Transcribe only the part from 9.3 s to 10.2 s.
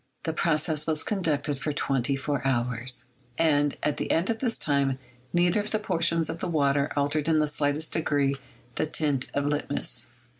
of litmus.